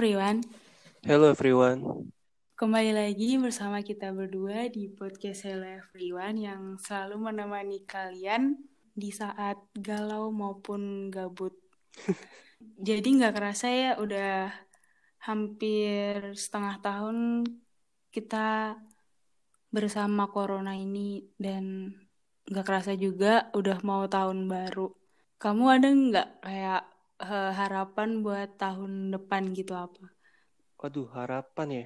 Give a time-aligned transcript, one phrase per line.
[0.00, 0.40] everyone,
[1.04, 2.08] Hello everyone.
[2.56, 8.56] kembali lagi bersama kita berdua di podcast Hello Everyone yang selalu menemani kalian
[8.96, 11.52] di saat galau maupun gabut.
[12.88, 14.48] Jadi nggak kerasa ya udah
[15.20, 17.44] hampir setengah tahun
[18.08, 18.80] kita
[19.68, 21.92] bersama corona ini dan
[22.48, 24.96] nggak kerasa juga udah mau tahun baru.
[25.36, 26.88] Kamu ada nggak kayak
[27.26, 30.04] eh, harapan buat tahun depan gitu apa?
[30.80, 31.84] Waduh, harapan ya.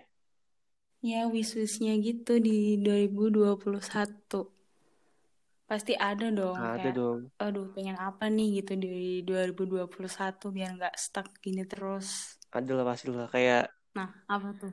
[1.09, 4.39] Ya, wish-wishnya gitu di 2021.
[5.71, 7.31] Pasti ada dong, Ada kayak, dong.
[7.45, 8.89] aduh pengen apa nih gitu di
[9.29, 12.09] 2021 biar nggak stuck gini terus.
[12.59, 13.27] Ada lah pasti lah.
[13.35, 13.63] Kayak
[13.97, 14.73] Nah, apa tuh?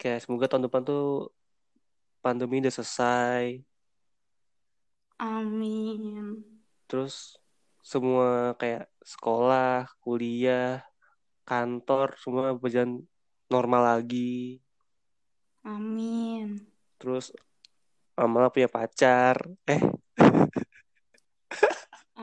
[0.00, 1.00] kayak semoga tahun depan tuh
[2.22, 3.44] pandemi udah selesai.
[5.18, 6.44] Amin.
[6.88, 7.14] Terus
[7.90, 8.26] semua
[8.60, 10.80] kayak sekolah, kuliah,
[11.44, 13.04] kantor semua berjalan
[13.52, 14.58] normal lagi.
[15.64, 16.64] Amin.
[16.96, 17.32] Terus
[18.14, 19.42] Amala punya pacar.
[19.66, 19.82] Eh,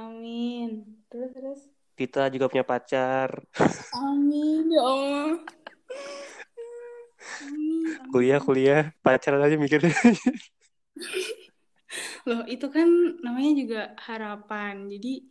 [0.01, 0.87] Amin.
[1.11, 1.59] Terus terus.
[1.99, 3.43] Tita juga punya pacar.
[4.07, 5.35] Amin ya Allah.
[7.43, 8.07] Amin.
[8.09, 9.91] Kuliah, kuliah, pacaran aja mikirnya.
[12.29, 12.87] Loh, itu kan
[13.19, 14.87] namanya juga harapan.
[14.87, 15.27] Jadi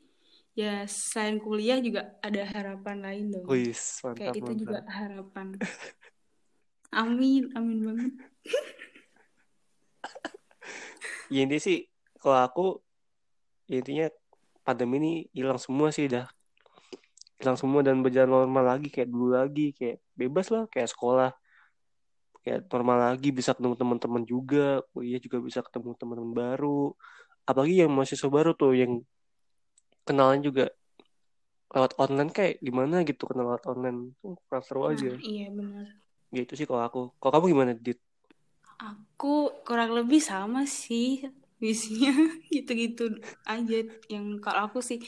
[0.61, 3.47] ya selain kuliah juga ada harapan lain dong.
[3.49, 4.93] Kayak mantap, itu juga mantap.
[4.93, 5.47] harapan.
[6.91, 8.13] Amin, amin banget.
[11.31, 11.87] Ya ini sih
[12.19, 12.67] kalau aku
[13.71, 14.11] ya intinya
[14.67, 16.27] pandemi ini hilang semua sih dah.
[17.39, 21.31] Hilang semua dan berjalan normal lagi kayak dulu lagi kayak bebas lah kayak sekolah
[22.43, 26.99] kayak normal lagi bisa ketemu teman-teman juga kuliah juga bisa ketemu teman-teman baru
[27.45, 28.93] apalagi yang mahasiswa baru tuh yang
[30.11, 30.65] kenalan juga
[31.75, 33.99] lewat online kayak gimana gitu kenal lewat online.
[34.21, 35.11] Tuh kurang seru Nah, aja.
[35.29, 35.87] iya benar.
[36.35, 36.99] ya itu sih kalau aku.
[37.21, 37.99] Kalau kamu gimana dit?
[38.81, 39.27] Aku
[39.67, 41.07] kurang lebih sama sih
[41.63, 42.11] visinya
[42.55, 43.03] gitu-gitu
[43.53, 43.77] aja
[44.13, 44.99] yang kalau aku sih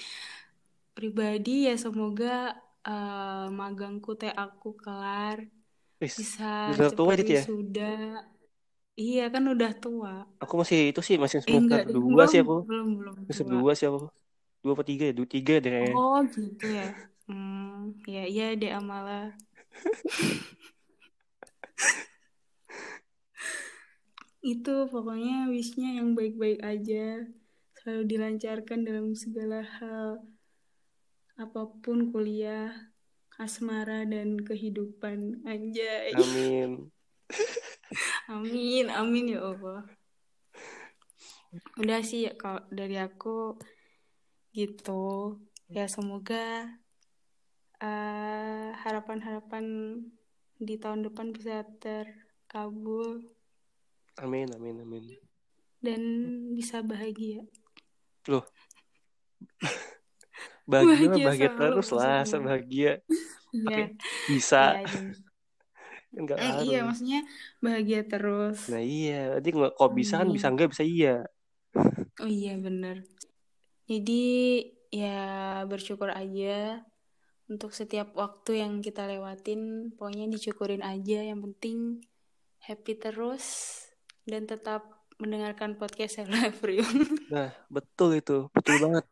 [0.97, 2.27] pribadi ya semoga
[2.89, 5.39] eh, magangku teh aku kelar
[6.01, 6.45] Wis, bisa
[6.97, 7.43] tua dit ya?
[7.43, 7.83] wisuda.
[9.03, 10.13] Iya kan udah tua.
[10.43, 12.55] aku masih itu sih masih Eh enggak semester deh, dua sih belum aku.
[12.67, 13.99] belum belum semester dua sih aku
[14.63, 16.89] dua apa tiga ya dua tiga deh kayaknya Oh gitu ya.
[17.27, 19.35] Hmm, ya iya deh Amala.
[24.43, 27.27] Itu pokoknya wishnya yang baik-baik aja.
[27.79, 30.23] Selalu dilancarkan dalam segala hal.
[31.39, 32.75] Apa pun kuliah,
[33.39, 35.47] asmara, dan kehidupan.
[35.47, 36.15] Anjay.
[36.15, 36.91] amin
[38.35, 39.87] Amin, amin ya Allah.
[41.77, 43.61] Udah sih ya kalau dari aku
[44.53, 45.41] gitu.
[45.73, 46.69] Ya semoga
[47.81, 49.65] eh, harapan-harapan
[50.63, 53.25] di tahun depan bisa terkabul.
[54.21, 55.05] Amin amin amin.
[55.83, 56.03] Dan
[56.55, 57.43] bisa bahagia.
[58.31, 58.45] loh.
[60.71, 62.23] Bahagia Bahagia bahagia terus lah maksudnya.
[62.23, 62.93] asal bahagia.
[63.53, 63.85] Iya, pakai
[64.31, 64.63] bisa.
[64.81, 65.01] Iya
[66.21, 67.21] enggak eh, iya maksudnya
[67.61, 68.59] bahagia terus.
[68.71, 69.37] nah iya.
[69.37, 71.15] Nanti nggak kok bisa kan bisa enggak bisa iya.
[72.23, 72.97] Oh iya bener.
[73.93, 74.25] Jadi
[74.89, 75.21] ya
[75.69, 76.81] bersyukur aja
[77.45, 79.93] untuk setiap waktu yang kita lewatin.
[79.93, 81.21] Pokoknya disyukurin aja.
[81.21, 81.79] Yang penting
[82.65, 83.45] happy terus
[84.25, 87.05] dan tetap mendengarkan podcast Hello Everyone.
[87.35, 89.05] nah betul itu betul banget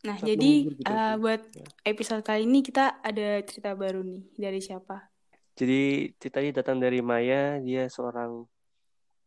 [0.00, 1.66] Nah tetap jadi itu buat Ya.
[1.86, 5.06] episode kali ini kita ada cerita baru nih dari siapa?
[5.54, 8.48] jadi ceritanya datang dari Maya dia seorang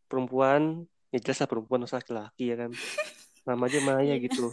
[0.10, 0.82] perempuan
[1.14, 2.72] ya jelas lah perempuan laki-laki ya kan
[3.48, 4.50] nama aja Maya gitu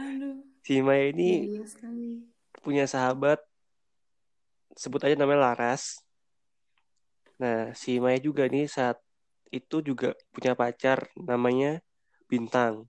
[0.00, 0.40] Aduh.
[0.62, 2.24] si Maya ini iya sekali.
[2.62, 3.42] punya sahabat
[4.78, 5.98] sebut aja namanya Laras.
[7.42, 8.96] Nah si Maya juga nih saat
[9.50, 11.82] itu juga punya pacar namanya
[12.30, 12.86] Bintang.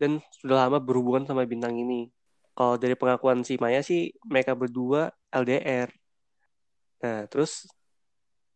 [0.00, 2.08] Dan sudah lama berhubungan sama Bintang ini.
[2.56, 5.92] Kalau dari pengakuan si Maya sih mereka berdua LDR
[7.00, 7.64] nah terus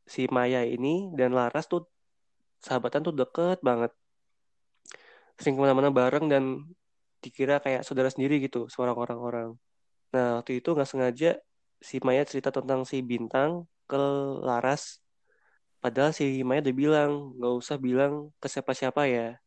[0.04, 1.88] si Maya ini dan Laras tuh
[2.60, 3.88] sahabatan tuh deket banget
[5.38, 6.64] sering ke mana-mana bareng dan
[7.24, 9.48] dikira kayak saudara sendiri gitu seorang orang-orang.
[10.12, 11.40] Nah waktu itu nggak sengaja
[11.80, 13.98] si Maya cerita tentang si Bintang ke
[14.44, 15.00] Laras.
[15.80, 17.10] Padahal si Maya udah bilang
[17.40, 19.40] nggak usah bilang ke siapa-siapa ya.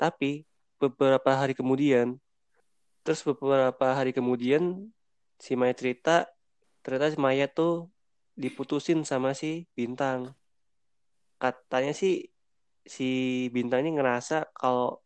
[0.00, 0.44] Tapi
[0.80, 2.20] beberapa hari kemudian
[3.06, 4.90] terus beberapa hari kemudian
[5.38, 6.26] si Maya cerita
[6.82, 7.88] ternyata si Maya tuh
[8.36, 10.36] diputusin sama si Bintang.
[11.40, 12.32] Katanya sih
[12.86, 13.10] si
[13.50, 15.02] Bintang ini ngerasa kalau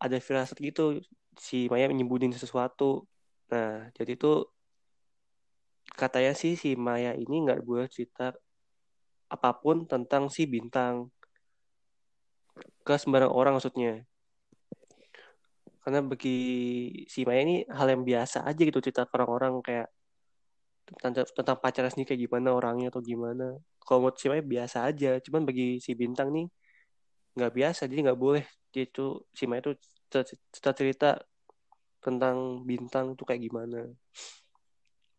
[0.00, 1.02] ada firasat gitu
[1.36, 3.04] si Maya menyembunyiin sesuatu.
[3.52, 4.48] Nah jadi tuh
[5.98, 8.32] katanya sih si Maya ini nggak boleh cerita
[9.28, 11.12] apa pun tentang si bintang.
[12.86, 14.06] Ke sembarang orang maksudnya.
[15.84, 16.38] Karena bagi
[17.10, 19.88] si Maya ini hal yang biasa aja gitu cerita ke orang-orang kayak
[20.90, 23.60] tentang, tentang pacarnya sendiri kayak gimana orangnya atau gimana.
[23.84, 26.48] Kalau menurut si Maya biasa aja cuman bagi si bintang nih
[27.34, 28.44] nggak biasa jadi nggak boleh.
[28.70, 29.72] Dia itu si Maya itu
[30.10, 31.10] cerita cerita
[32.02, 33.86] tentang bintang tuh kayak gimana.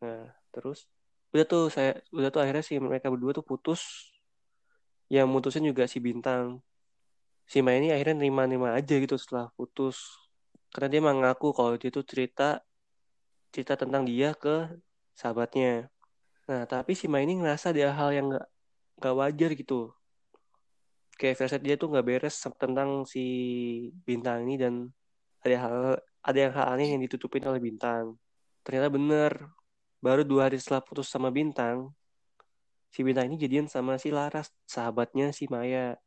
[0.04, 0.90] Nah terus
[1.32, 4.12] udah tuh saya udah tuh akhirnya si mereka berdua tuh putus.
[5.12, 6.64] Yang mutusin juga si bintang.
[7.48, 10.16] Si Maya ini akhirnya nerima-nerima aja gitu setelah putus.
[10.72, 12.64] Karena dia mengaku kalau dia tuh cerita
[13.52, 14.72] cerita tentang dia ke
[15.16, 15.92] sahabatnya.
[16.48, 18.48] Nah tapi si Maya ini ngerasa ada hal yang nggak
[19.00, 19.92] nggak wajar gitu
[21.22, 23.22] kayak versi dia tuh nggak beres tentang si
[24.08, 24.74] bintang ini dan
[25.46, 25.78] ada hal
[26.26, 28.18] ada yang hal aneh yang ditutupin oleh bintang
[28.66, 29.32] ternyata bener
[30.02, 31.94] baru dua hari setelah putus sama bintang
[32.90, 36.02] si bintang ini jadian sama si Laras sahabatnya si Maya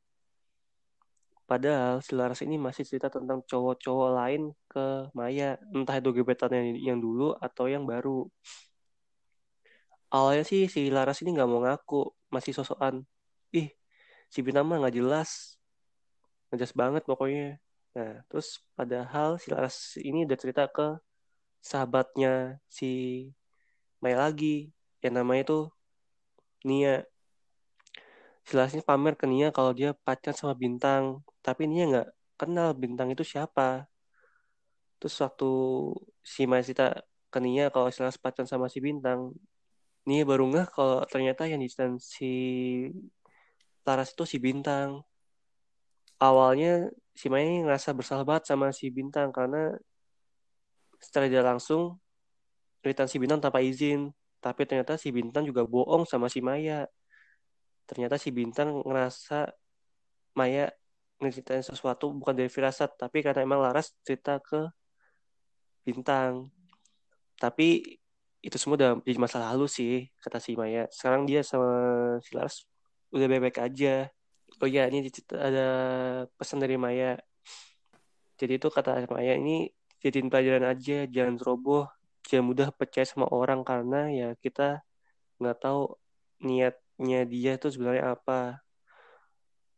[1.44, 5.60] Padahal si Laras ini masih cerita tentang cowok-cowok lain ke Maya.
[5.76, 8.24] Entah itu gebetannya yang dulu atau yang baru.
[10.08, 12.08] Awalnya sih si Laras ini nggak mau ngaku.
[12.32, 13.04] Masih sosokan.
[13.52, 13.68] Ih,
[14.34, 15.54] si Bintang mah nggak jelas.
[16.50, 17.62] Nggak jelas banget pokoknya.
[17.94, 20.98] Nah, terus padahal si Laras ini udah cerita ke
[21.62, 22.90] sahabatnya si
[24.02, 24.74] Maya lagi.
[24.98, 25.64] Yang namanya tuh
[26.66, 27.06] Nia.
[28.42, 32.08] Si Laras ini pamer ke Nia kalau dia pacar sama Bintang tapi Nia nggak
[32.40, 33.86] kenal bintang itu siapa
[34.98, 35.50] terus waktu
[36.24, 39.36] si Masita ke Nia kalau istilah pacaran sama si bintang
[40.08, 42.32] Nia baru nggak kalau ternyata yang diceritain si
[43.84, 45.04] Laras itu si bintang.
[46.16, 49.76] Awalnya si Maya ngerasa bersalah banget sama si bintang karena
[50.98, 52.00] setelah dia langsung
[52.80, 54.10] cerita si bintang tanpa izin.
[54.40, 56.88] Tapi ternyata si bintang juga bohong sama si Maya.
[57.84, 59.52] Ternyata si bintang ngerasa
[60.34, 60.72] Maya
[61.20, 64.68] ngeceritain sesuatu bukan dari firasat tapi karena emang Laras cerita ke
[65.84, 66.48] bintang.
[67.36, 68.00] Tapi
[68.44, 70.88] itu semua udah jadi masa lalu sih kata si Maya.
[70.92, 71.72] Sekarang dia sama
[72.24, 72.64] si Laras
[73.14, 74.10] udah bebek aja
[74.58, 75.06] oh iya ini
[75.38, 75.66] ada
[76.34, 77.14] pesan dari Maya
[78.34, 79.70] jadi itu kata Maya ini
[80.02, 81.86] jadiin pelajaran aja jangan ceroboh
[82.26, 84.82] jangan mudah percaya sama orang karena ya kita
[85.38, 85.94] nggak tahu
[86.42, 88.64] niatnya dia tuh sebenarnya apa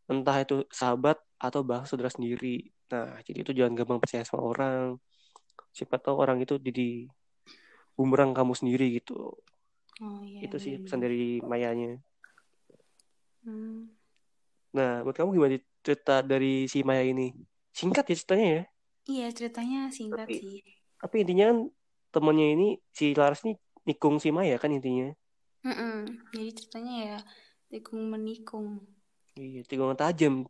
[0.06, 2.70] entah itu sahabat atau bahkan saudara sendiri.
[2.94, 4.96] Nah, jadi itu jangan gampang percaya sama orang.
[5.74, 7.10] Siapa tahu orang itu jadi
[7.98, 9.34] bumerang kamu sendiri gitu.
[9.96, 11.04] Oh, iya, itu sih iya, pesan iya.
[11.08, 11.98] dari Mayanya.
[13.46, 13.86] Hmm.
[14.74, 15.56] Nah, buat kamu gimana
[15.86, 17.30] cerita dari si Maya ini?
[17.70, 18.62] Singkat ya ceritanya ya?
[19.06, 20.58] Iya, ceritanya singkat Tapi- sih.
[20.98, 21.58] Tapi intinya kan
[22.10, 23.54] temennya ini, si Laras ini
[23.86, 25.14] nikung si Maya kan intinya.
[25.62, 26.26] Mm-mm.
[26.34, 27.18] Jadi ceritanya ya
[27.70, 28.82] tikung menikung.
[29.38, 30.48] Iya, tikungan tajam.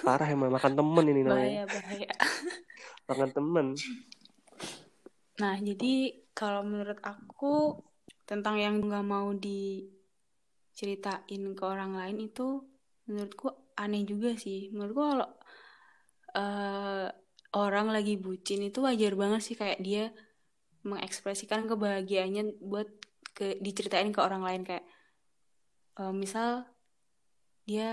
[0.00, 1.68] Parah emang, makan temen ini namanya.
[1.68, 2.10] Bahaya, bahaya.
[3.12, 3.66] Makan temen.
[5.36, 7.82] Nah, jadi kalau menurut aku
[8.24, 9.28] tentang yang nggak mau
[10.72, 12.64] diceritain ke orang lain itu
[13.06, 14.72] menurutku aneh juga sih.
[14.72, 15.28] Menurutku kalau
[16.40, 17.06] eh,
[17.52, 20.10] orang lagi bucin itu wajar banget sih kayak dia
[20.88, 22.88] mengekspresikan kebahagiaannya buat
[23.36, 24.84] ke diceritain ke orang lain kayak
[26.00, 26.64] eh, misal
[27.68, 27.90] dia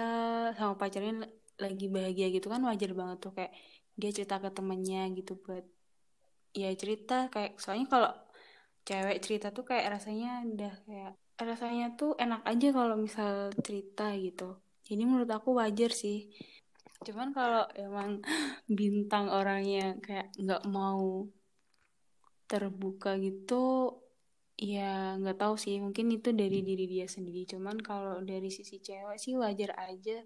[0.58, 3.54] sama pacarnya lagi bahagia gitu kan wajar banget tuh kayak
[4.00, 5.66] dia cerita ke temennya gitu buat
[6.56, 8.12] ya cerita kayak soalnya kalau
[8.88, 14.60] cewek cerita tuh kayak rasanya udah kayak rasanya tuh enak aja kalau misal cerita gitu.
[14.84, 16.28] Jadi menurut aku wajar sih.
[17.06, 18.20] Cuman kalau emang
[18.80, 21.28] bintang orangnya kayak nggak mau
[22.50, 23.96] terbuka gitu
[24.60, 25.80] ya nggak tahu sih.
[25.80, 27.48] Mungkin itu dari diri dia sendiri.
[27.48, 30.20] Cuman kalau dari sisi cewek sih wajar aja.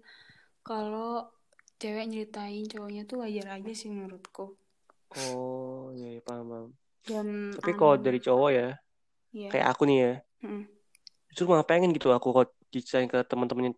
[0.64, 1.30] Kalau
[1.78, 4.56] cewek nyeritain cowoknya tuh wajar aja sih menurutku.
[5.14, 6.68] Oh, iya, iya paham, paham.
[7.06, 8.68] dan Tapi kalau dari cowok ya,
[9.30, 10.64] ya kayak aku nih ya, Mm.
[11.34, 13.74] Justru malah pengen gitu aku kalau diceritain ke teman-temannya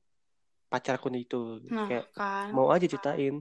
[0.72, 1.36] pacarku nih itu.
[1.72, 3.34] nah Kayak kan mau aja ceritain.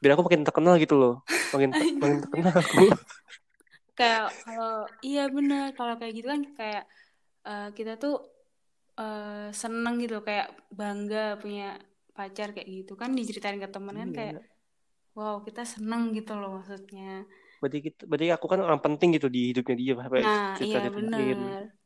[0.00, 1.14] Biar aku makin terkenal gitu loh.
[1.52, 1.70] Makin
[2.02, 2.76] makin terkenal aku.
[3.98, 4.72] kayak kalau
[5.04, 6.82] iya bener kalau kayak gitu kan kayak
[7.48, 8.14] eh, kita tuh
[9.00, 11.76] eh, seneng gitu kayak bangga punya
[12.16, 14.16] pacar kayak gitu kan diceritain ke temen kan Iya.
[14.18, 14.36] kayak
[15.18, 17.24] wow kita seneng gitu loh maksudnya
[17.60, 21.79] Berarti kita, berarti aku kan orang penting gitu di hidupnya dia nah iya bener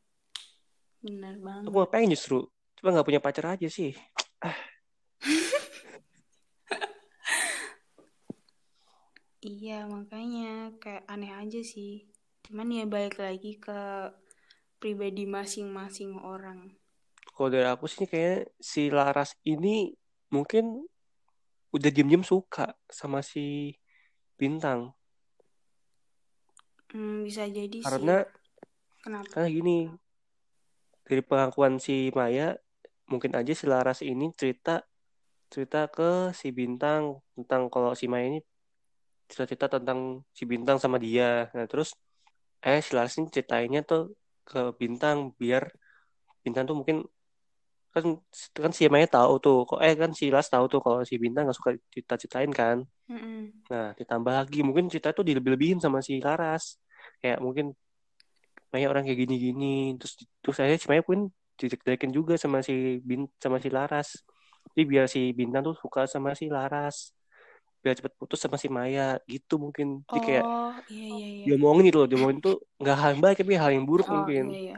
[1.05, 2.49] bener banget Aku pengen justru.
[2.81, 3.93] Cuma nggak punya pacar aja sih.
[9.45, 12.09] iya makanya kayak aneh aja sih
[12.45, 14.13] cuman ya balik lagi ke
[14.77, 16.77] pribadi masing-masing orang.
[17.33, 19.97] Kalau dari aku sih kayak si Laras ini
[20.29, 20.85] mungkin
[21.73, 23.73] udah diem-diem suka sama si
[24.37, 24.93] Bintang.
[26.93, 28.29] Hmm, bisa jadi Karena sih.
[29.01, 29.29] Kenapa?
[29.33, 29.77] karena gini
[31.05, 32.57] dari pengakuan si Maya
[33.05, 34.81] mungkin aja si Laras ini cerita
[35.53, 38.39] cerita ke si Bintang tentang kalau si Maya ini
[39.29, 41.49] cerita-cerita tentang si Bintang sama dia.
[41.53, 41.93] Nah terus
[42.65, 45.69] eh si Laras ini ceritainnya tuh ke Bintang biar
[46.41, 47.05] Bintang tuh mungkin
[47.93, 48.19] kan
[48.57, 51.45] kan si Maya tahu tuh kok eh kan si Laras tahu tuh kalau si Bintang
[51.45, 52.77] nggak suka cerita-ceritain kan.
[53.05, 53.53] Mm-mm.
[53.69, 56.81] Nah ditambah lagi mungkin cerita tuh dilebih-lebihin sama si Laras
[57.21, 57.77] kayak mungkin
[58.73, 59.95] Maya orang kayak gini-gini.
[59.99, 61.19] Terus terus akhirnya si Maya pun
[61.55, 64.19] dijelekin juga sama si Bin sama si Laras.
[64.73, 67.15] Jadi biar si Bintang tuh suka sama si Laras.
[67.79, 70.01] Biar cepet putus sama si Maya gitu mungkin.
[70.09, 71.43] Jadi kayak Oh, iya iya iya.
[71.47, 72.07] diomongin gitu loh.
[72.09, 74.51] Diomongin tuh nggak hal yang baik tapi hal yang buruk Oh, mungkin.
[74.51, 74.77] iya iya.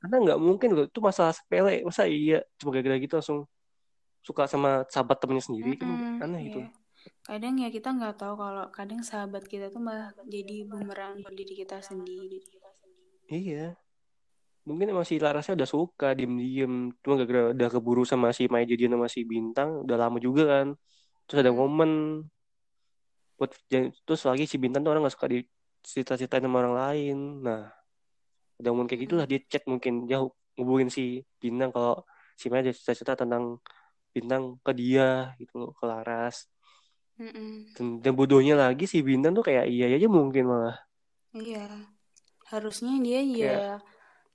[0.00, 0.84] karena nggak mungkin loh.
[0.88, 1.84] Itu masalah sepele.
[1.84, 2.40] Masa iya?
[2.56, 3.44] Cuma gara-gara gitu langsung
[4.20, 6.68] suka sama sahabat temennya sendiri kan Mm-mm, aneh gitu iya.
[7.24, 11.56] Kadang ya kita nggak tahu kalau kadang sahabat kita tuh malah jadi bumerang buat diri
[11.56, 12.44] kita sendiri.
[13.30, 13.76] Iya.
[14.68, 16.92] Mungkin emang si Larasnya udah suka diem-diem.
[17.02, 20.68] Cuma gara-gara udah keburu sama si Maya jadian sama si Bintang udah lama juga kan.
[21.26, 21.60] Terus ada Hmm.
[21.60, 21.90] momen
[23.40, 23.50] buat
[24.04, 25.38] terus lagi si Bintang tuh orang nggak suka di
[25.80, 27.16] cerita-ceritain sama orang lain.
[27.46, 27.72] Nah
[28.60, 30.04] udah ngomong kayak gitulah dia chat mungkin.
[30.04, 30.20] Dia
[30.58, 32.04] ngubungin si Bintang kalau
[32.36, 33.58] si Maya ada cerita-cerita tentang
[34.12, 36.50] Bintang ke dia gitu loh ke Laras.
[37.20, 37.68] Mm-mm.
[37.76, 40.76] dan, dan bodohnya lagi si Bintang tuh kayak iya aja mungkin malah.
[41.34, 41.66] Iya.
[42.50, 43.82] Harusnya dia ya Kayak-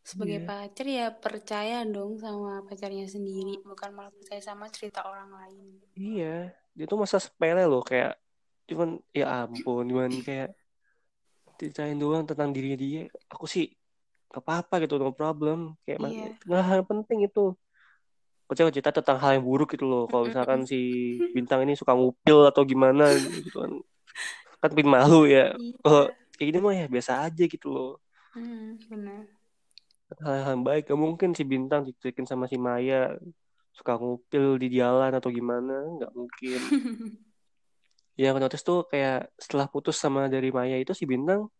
[0.05, 0.45] sebagai iya.
[0.45, 5.81] pacar ya percaya dong sama pacarnya sendiri, bukan malah percaya sama cerita orang lain.
[5.97, 8.13] Iya, dia tuh masa sepele loh kayak
[8.65, 10.53] cuman ya ampun, cuman kayak
[11.57, 13.01] ceritain doang tentang dirinya dia.
[13.31, 13.71] Aku sih
[14.29, 15.73] gak apa-apa gitu, no problem.
[15.83, 16.27] Kayak Iya.
[16.43, 17.55] nggak hal penting itu.
[18.45, 20.05] Kocak cerita tentang hal yang buruk gitu loh.
[20.05, 20.77] Kalau misalkan si
[21.35, 23.71] bintang ini suka ngupil atau gimana gitu kan.
[24.61, 25.57] Kan bikin malu ya.
[25.57, 25.75] Iya.
[25.81, 26.03] Kalau
[26.37, 27.97] kayak gini mah ya biasa aja gitu loh.
[28.35, 29.25] Hmm, benar.
[30.23, 30.83] Hal-hal yang baik.
[30.91, 33.15] Gak mungkin si bintang diceritain sama si Maya
[33.77, 35.73] suka ngupil di jalan atau gimana.
[36.01, 36.59] Gak mungkin.
[38.15, 41.51] yang aku notice tuh kayak setelah putus sama dari Maya itu si Bintang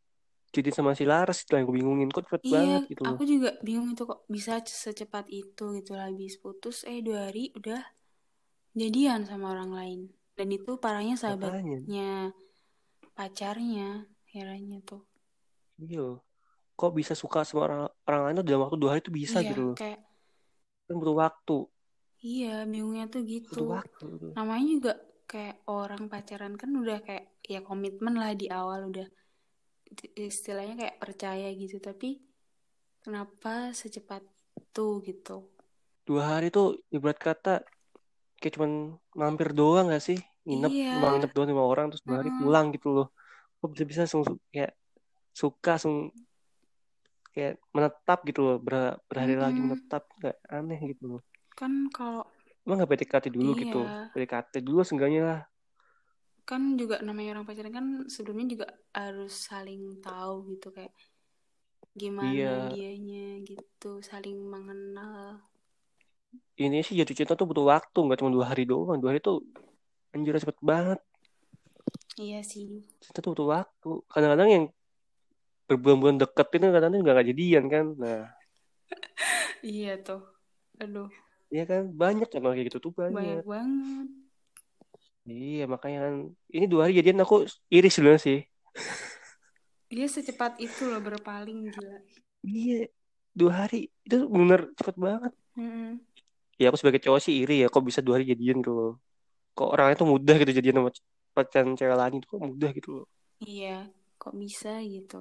[0.56, 3.24] jadi sama si Laras itu yang gue bingungin kok cepet Iya, banget gitu loh aku
[3.28, 7.82] juga bingung itu kok bisa secepat itu gitu lah habis putus eh dua hari udah
[8.72, 10.00] jadian sama orang lain
[10.40, 12.32] dan itu parahnya sahabatnya
[13.18, 15.04] pacarnya herannya tuh
[15.84, 16.25] iya loh.
[16.80, 19.50] Kok bisa suka sama orang orang lain tuh dalam waktu dua hari tuh bisa iya
[19.50, 19.78] gitu loh.
[19.78, 20.00] kayak
[20.88, 21.54] kan butuh waktu.
[22.30, 23.64] Iya bingungnya tuh butuh gitu.
[23.76, 24.06] Waktu
[24.36, 24.92] namanya juga
[25.32, 29.08] kayak orang pacaran kan udah kayak ya komitmen lah di awal udah
[30.30, 31.78] istilahnya kayak percaya gitu.
[31.88, 32.10] Tapi
[33.04, 34.24] kenapa secepat
[34.62, 35.38] itu gitu?
[36.08, 36.66] Dua hari tuh
[36.96, 37.50] ibarat kata
[38.40, 38.72] kayak cuman
[39.22, 40.18] mampir doang gak sih?
[40.48, 40.96] Nginep Iya.
[41.14, 42.40] nginep doang lima orang terus dua hari Mm-mm.
[42.40, 43.06] pulang gitu loh.
[43.60, 44.72] Kok bisa bisa langsung su- kayak
[45.42, 45.96] suka langsung
[47.36, 49.70] kayak menetap gitu loh ber- berhari lagi Mm-mm.
[49.76, 51.22] menetap kayak aneh gitu loh
[51.60, 52.24] kan kalau
[52.66, 53.86] Emang gak PDKT dulu gitu?
[53.86, 54.10] Iya.
[54.10, 55.40] PDKT dulu seenggaknya lah.
[56.50, 60.94] kan juga namanya orang pacaran kan sebelumnya juga harus saling tahu gitu kayak
[62.02, 62.54] gimana Iya.
[62.74, 65.42] dianya gitu saling mengenal
[66.56, 68.98] Ini sih jatuh cinta tuh butuh waktu, nggak cuma dua hari doang.
[69.02, 69.36] Dua hari tuh
[70.16, 71.00] anjir cepet banget.
[72.20, 72.68] iya sih
[73.04, 73.90] Cinta tuh butuh waktu.
[74.12, 74.64] Kadang-kadang yang
[75.70, 77.86] berbulan-bulan deket itu kadang-kadang nggak nggak jadian kan.
[78.04, 78.20] Nah,
[79.74, 80.22] iya tuh
[80.82, 81.10] aduh
[81.54, 83.44] iya kan banyak contoh kayak gitu tuh banyak banyak.
[83.52, 84.08] banget
[85.32, 86.16] Iya makanya kan
[86.56, 87.36] ini dua hari jadian aku
[87.76, 88.38] iri sebenarnya sih.
[89.96, 91.98] dia secepat itu loh berpaling gila
[92.48, 92.74] Iya
[93.40, 95.32] dua hari itu bener cepet banget.
[95.58, 95.88] Mm-mm.
[96.62, 97.68] Ya aku sebagai cowok sih iri ya.
[97.74, 98.92] Kok bisa dua hari jadian gitu loh.
[99.58, 100.92] Kok orangnya tuh mudah gitu jadian sama
[101.36, 103.06] pacaran cewek lain itu kok mudah gitu loh.
[103.44, 103.76] iya
[104.22, 105.16] kok bisa gitu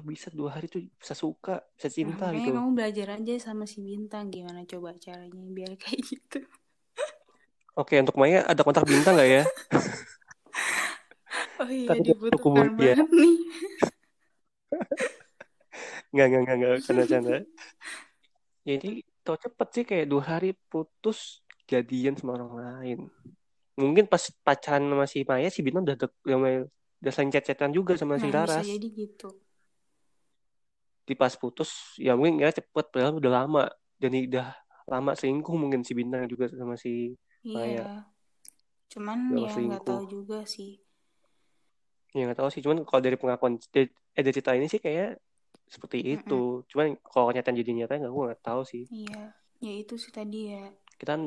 [0.00, 2.56] bisa dua hari tuh bisa suka, bisa nah, cinta makanya gitu.
[2.56, 6.40] kamu belajar aja sama si bintang gimana coba caranya biar kayak gitu
[7.72, 9.44] Oke, untuk Maya ada kontak bintang nggak ya?
[11.64, 13.36] oh iya Tapi dibutuhkan banget nih
[16.12, 17.36] Nggak, nggak, nggak, nggak, canda-canda.
[18.68, 18.90] Jadi,
[19.24, 22.98] tau cepet sih kayak dua hari putus jadian sama orang lain.
[23.80, 27.96] Mungkin pas pacaran sama si Maya, si Bintang udah, dek, udah, udah saling chat-chatan juga
[27.96, 28.68] sama si nah bisa Laras.
[28.68, 29.41] jadi gitu
[31.02, 33.64] Di pas putus, ya mungkin ya cepet, padahal udah lama.
[33.98, 34.54] Dan udah
[34.86, 37.66] lama selingkuh mungkin si Bintang juga sama si Maya.
[37.66, 37.86] iya
[38.92, 40.76] cuman Udah ya nggak tahu juga sih.
[42.12, 45.16] Ya nggak tahu sih, cuman kalau dari pengakuan, eh dari cerita ini sih kayak
[45.64, 46.60] seperti itu.
[46.68, 48.84] Cuman kalau kenyataan jadi nyata nggak gue nggak tahu sih.
[48.92, 49.32] Iya,
[49.64, 50.68] ya itu sih tadi ya.
[51.00, 51.18] kita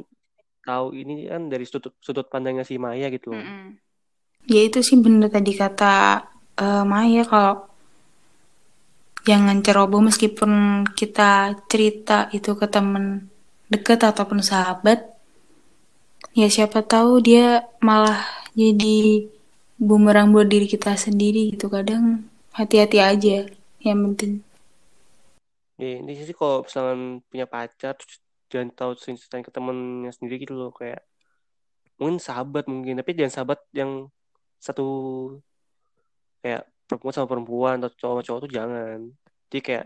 [0.64, 3.42] tahu ini kan dari sudut sudut pandangnya si Maya gitu loh.
[3.42, 3.76] Mm-mm.
[4.46, 6.22] Ya itu sih bener tadi kata
[6.62, 7.75] eh, Maya kalau
[9.28, 10.52] jangan ceroboh meskipun
[11.00, 11.32] kita
[11.72, 13.06] cerita itu ke temen
[13.74, 15.00] deket ataupun sahabat.
[16.40, 17.46] Ya siapa tahu dia
[17.88, 18.22] malah
[18.62, 18.98] jadi
[19.88, 21.66] bumerang buat diri kita sendiri gitu.
[21.76, 22.04] Kadang
[22.58, 23.38] hati-hati aja
[23.86, 24.34] yang penting.
[25.82, 26.96] ya ini sih kalau misalnya
[27.30, 27.96] punya pacar
[28.52, 31.02] jangan tahu ceritain ke temennya sendiri gitu loh kayak
[32.00, 33.92] mungkin sahabat mungkin tapi jangan sahabat yang
[34.66, 34.84] satu
[36.44, 39.00] kayak perempuan sama perempuan atau cowok sama cowok tuh jangan.
[39.50, 39.86] Jadi kayak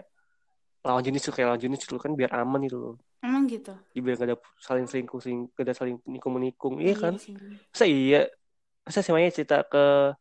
[0.83, 2.95] lawan jenis tuh kayak lawan jenis dulu kan biar aman gitu loh.
[3.19, 3.75] Emang gitu?
[3.75, 7.19] Jadi biar gak ada saling selingkuh selingkuh gak ada saling nikung menikung iya kan?
[7.19, 7.35] sih.
[7.71, 8.21] masa iya?
[8.87, 10.15] Masa si Maya cerita ke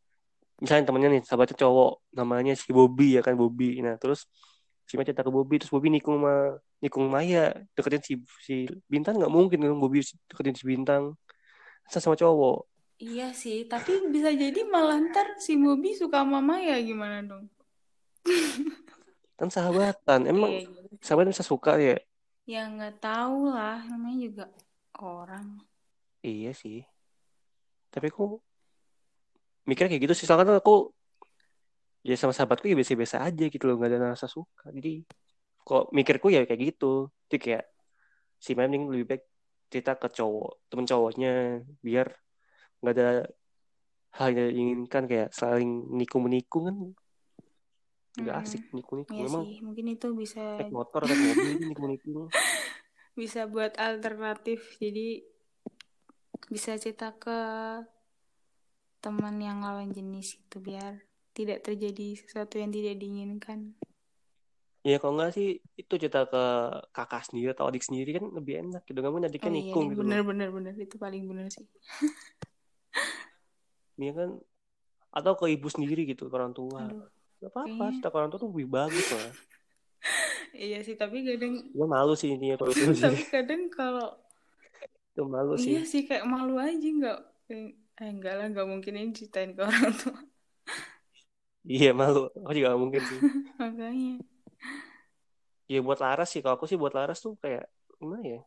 [0.59, 3.79] misalnya temennya nih sahabatnya cowok namanya si Bobby ya kan Bobby.
[3.79, 4.27] Nah terus
[4.83, 7.55] si Maya cerita ke Bobby terus Bobby nikung sama nikung Maya.
[7.79, 11.15] Deketin si si Bintang nggak mungkin kan Bobby deketin si Bintang.
[11.87, 17.17] Sama cowok Iya sih, tapi bisa jadi malah ntar si Bobby suka sama Maya gimana
[17.31, 17.45] dong?
[19.39, 20.59] kan sahabatan emang Iya,
[20.91, 20.97] gitu.
[21.05, 21.95] sahabat bisa suka ya
[22.53, 24.45] Ya nggak tahu lah, namanya juga
[25.11, 25.47] orang.
[26.23, 26.77] iya sih
[27.93, 28.41] tapi aku
[29.69, 30.73] mikirnya kayak gitu sih soalnya kan aku
[32.09, 34.91] ya sama sahabatku ya biasa-biasa aja gitu loh nggak ada rasa suka jadi
[35.67, 36.87] kok mikirku ya kayak gitu
[37.29, 37.65] jadi kayak
[38.45, 39.23] si Maya mending lebih baik
[39.73, 41.29] cerita ke cowok temen cowoknya
[41.87, 42.09] biar
[42.81, 43.09] nggak ada
[44.19, 46.77] hal yang diinginkan kayak saling nikung menikung kan
[48.21, 48.43] nggak Mm-mm.
[48.43, 52.27] asik nikung nikung Iya memang sih, mungkin itu bisa naik motor naik mobil nikung nikung
[53.19, 54.61] bisa buat alternatif.
[54.81, 55.09] Jadi
[56.53, 57.39] bisa cerita ke
[59.05, 60.93] teman yang lawan jenis itu biar
[61.37, 63.59] tidak terjadi sesuatu yang tidak diinginkan.
[64.91, 65.47] ya kalau nggak sih
[65.81, 66.39] itu cerita ke
[66.97, 69.91] kakak sendiri atau adik sendiri kan lebih enak gitu mau adiknya Oh iya nikung nih,
[69.93, 71.67] gitu bener bener bener itu paling bener sih.
[73.99, 74.31] Iya kan?
[75.11, 76.87] Atau ke ibu sendiri gitu ke orang tua.
[76.87, 79.31] Aduh, Gak apa-apa kayaknya- cerita ke orang tua tuh lebih bagus lah.
[80.55, 83.05] Iya sih tapi kadang gue malu sih intinya kalau itu sih.
[83.05, 84.09] tapi kadang kalau
[85.13, 85.75] itu malu sih.
[85.77, 87.19] Iya sih kayak malu aja nggak
[87.53, 90.19] eh eh, enggak lah nggak mungkin ini ceritain ke orang tua.
[91.69, 92.33] Iya malu.
[92.33, 93.21] Aku juga gak mungkin sih.
[93.61, 94.13] Makanya.
[95.69, 97.69] Ya buat Laras sih kalau aku sih buat Laras tuh kayak
[98.01, 98.41] gimana ya?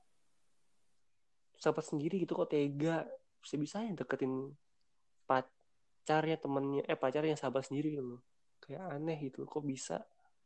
[1.62, 3.06] Sahabat sendiri gitu kok tega.
[3.46, 4.50] Bisa bisanya deketin
[5.26, 8.22] pacarnya temennya eh pacarnya sahabat sendiri gitu loh.
[8.62, 10.02] Kayak aneh gitu kok bisa?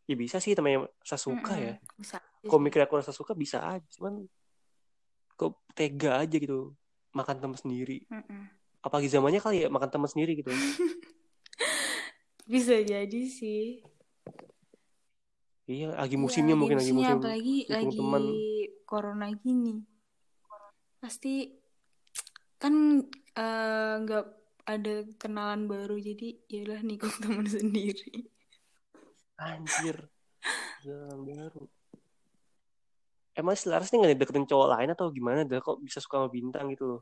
[0.05, 1.75] Ya bisa sih temennya rasa suka ya.
[1.75, 3.87] Mm-mm, bisa kok mikir aku rasa suka bisa aja.
[3.97, 4.23] Cuman
[5.35, 6.71] kok tega aja gitu
[7.11, 8.05] makan temen sendiri.
[8.11, 8.51] Mm-mm.
[8.85, 10.53] apalagi zamannya kali ya makan temen sendiri gitu.
[12.45, 13.81] Bisa jadi sih.
[15.65, 18.23] Iya lagi Iya, musimnya mungkin lagi musimnya, musim apalagi lagi teman.
[18.85, 19.81] corona gini.
[21.01, 21.49] Pasti
[22.61, 23.01] kan
[24.05, 24.25] nggak
[24.65, 28.29] ada kenalan baru jadi yalah nikung teman sendiri.
[29.37, 30.09] Anjir.
[30.81, 31.63] Jalan baru.
[33.35, 35.43] Emang si Laras nih gak deketin cowok lain atau gimana?
[35.43, 37.01] Dah kok bisa suka sama bintang gitu loh.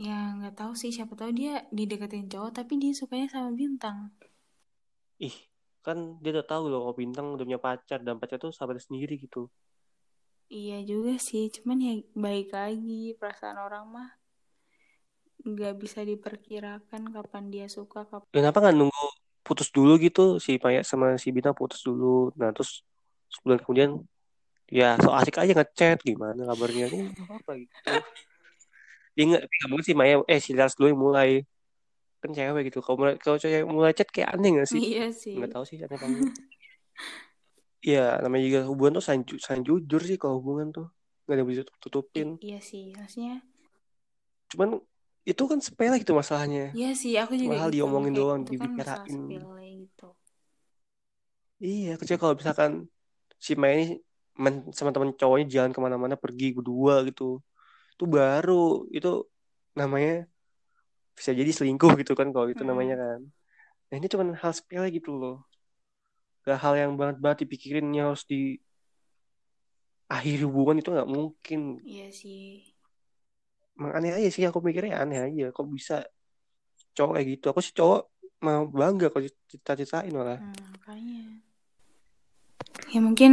[0.00, 4.14] Ya nggak tahu sih siapa tahu dia dideketin cowok tapi dia sukanya sama bintang.
[5.20, 5.34] Ih
[5.82, 9.18] kan dia udah tahu loh kalau bintang udah punya pacar dan pacar tuh sahabatnya sendiri
[9.18, 9.50] gitu.
[10.52, 14.10] Iya juga sih cuman ya baik lagi perasaan orang mah
[15.42, 19.04] nggak bisa diperkirakan kapan dia suka kapan kenapa nggak nunggu
[19.42, 20.38] putus dulu gitu?
[20.38, 22.30] Si Maya sama si bintang putus dulu.
[22.38, 22.86] Nah terus
[23.34, 23.90] sebulan kemudian
[24.70, 25.98] ya so asik aja ngechat.
[26.06, 26.86] Gimana kabarnya?
[26.88, 27.90] Ini apa gitu.
[29.18, 31.30] Dia nggak mungkin si Maya eh si Laras dulu yang mulai.
[32.22, 32.78] Kan cewek gitu.
[32.86, 34.78] Kalau mulai kalau cewek mulai chat kayak aneh gak sih?
[34.78, 35.34] Iya sih.
[35.34, 36.30] Nggak tahu sih aneh apa enggak.
[37.82, 40.86] Iya, namanya juga hubungan tuh saling, ju- saling jujur sih kalau hubungan tuh.
[41.26, 42.38] Nggak ada yang bisa tutupin.
[42.38, 43.42] I- iya sih maksudnya
[44.54, 44.78] Cuman
[45.30, 46.62] itu kan sepele gitu masalahnya.
[46.76, 47.76] Iya sih, aku juga Mahal gitu.
[47.76, 49.14] diomongin doang, itu kan dibicarain.
[49.14, 50.04] sepele gitu.
[51.66, 52.72] Iya, kecuali kalau misalkan
[53.46, 53.86] si Maya ini
[54.44, 57.22] men- sama temen cowoknya jalan ke mana-mana pergi berdua gitu,
[57.94, 58.52] itu baru
[58.96, 59.08] itu
[59.80, 60.10] namanya
[61.16, 63.02] bisa jadi selingkuh gitu kan kalau itu namanya Mm-mm.
[63.02, 63.20] kan.
[63.88, 65.34] Nah ini cuman hal sepele gitu loh.
[66.46, 68.38] Gak hal yang banget banget dipikirinnya harus di
[70.16, 71.60] akhir hubungan itu nggak mungkin.
[71.90, 72.42] Iya sih.
[73.76, 75.44] Emang aneh aja sih aku mikirnya aneh aja.
[75.50, 76.04] Kok bisa
[76.92, 77.44] cowok kayak gitu?
[77.52, 78.02] Aku sih cowok
[78.42, 80.38] mau bangga kalau cita-citain malah.
[80.42, 81.22] Hmm, makanya.
[82.92, 83.32] Ya mungkin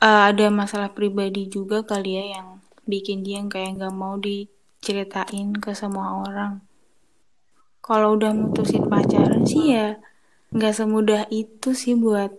[0.00, 2.48] eh, ada masalah pribadi juga kali ya yang
[2.86, 6.62] bikin dia kayak nggak mau diceritain ke semua orang.
[7.82, 9.98] Kalau udah mutusin pacaran sih ya
[10.54, 12.30] nggak semudah itu sih buat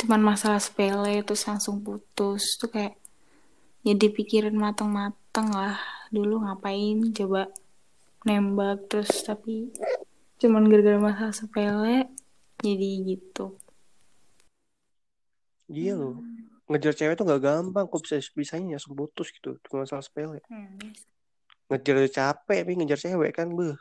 [0.00, 2.56] cuman masalah sepele terus langsung putus.
[2.56, 2.94] Tuh kayak
[3.84, 7.46] jadi pikirin mateng-mateng lah dulu ngapain coba
[8.26, 9.70] nembak terus tapi
[10.36, 12.10] cuman gara-gara masalah sepele
[12.60, 13.56] jadi gitu
[15.70, 16.18] Iya loh.
[16.66, 17.86] Ngejar cewek tuh gak gampang.
[17.86, 19.54] Kok bisa bisanya langsung putus gitu.
[19.62, 20.42] Cuma masalah sepele.
[20.50, 20.90] hmm.
[21.70, 23.46] Ngejar capek, tapi ngejar cewek kan.
[23.54, 23.78] Beuh.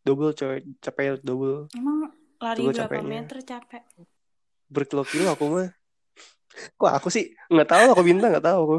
[0.00, 0.64] Double cewek.
[0.80, 1.68] Capek double.
[1.76, 2.08] emang
[2.40, 3.20] lari Coba berapa capeknya.
[3.20, 3.82] meter capek
[4.72, 5.68] Berkilo-kilo aku mah.
[6.76, 8.76] Kok aku sih nggak tahu aku bintang nggak tahu aku.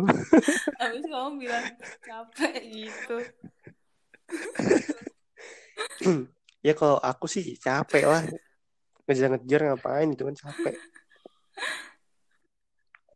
[0.81, 1.65] habis kamu bilang
[2.01, 3.17] capek gitu
[6.67, 8.23] ya kalau aku sih capek lah.
[9.07, 10.75] Ngejar-ngejar ngapain itu kan capek.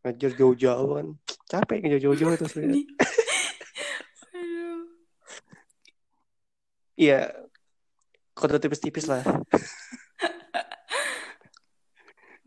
[0.08, 1.19] Ngejar jauh-jauh kan.
[1.52, 2.47] Capek ngejar jauh-jauh itu
[4.39, 4.88] Aduh.
[6.95, 7.36] Iya.
[8.32, 9.19] Kode tipis-tipis lah.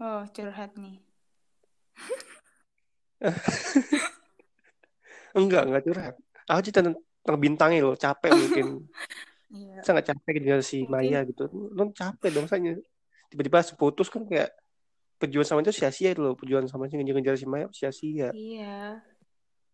[0.00, 1.05] oh curhat nih
[5.35, 6.15] Enggak, enggak curhat.
[6.47, 7.99] Aku cerita tentang bintangnya loh.
[7.99, 8.87] Capek mungkin.
[9.59, 10.87] iya Saya nggak capek kejar si.
[10.87, 11.51] Maya gitu.
[11.51, 12.79] Lo capek dong saya.
[13.29, 14.55] Tiba-tiba seputus kan kayak
[15.19, 16.39] perjuangan sama itu sia-sia itu loh.
[16.39, 18.31] Perjuangan sama si ngejar-ngejar si Maya sia-sia.
[18.31, 19.03] iya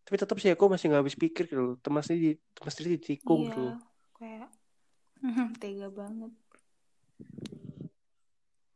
[0.08, 1.74] Tapi tetap sih aku masih nggak habis pikir gitu loh.
[1.84, 3.74] Teman sendiri, teman sendiri ditikung iya gitu loh.
[4.16, 4.48] kayak
[5.60, 6.32] tega banget